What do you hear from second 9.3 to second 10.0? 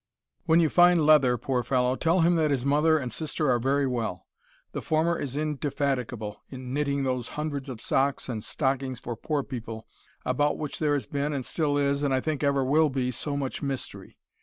people,